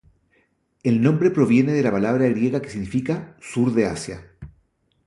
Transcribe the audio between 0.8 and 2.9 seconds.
El nombre proviene de la palabra griega que